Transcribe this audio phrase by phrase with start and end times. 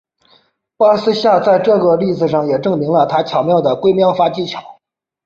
[0.77, 4.79] 巴斯夏在这个例子上也证明了他巧妙的归谬法技巧。